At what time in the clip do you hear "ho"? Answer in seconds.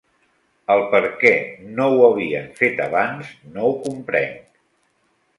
1.97-1.99, 3.69-3.75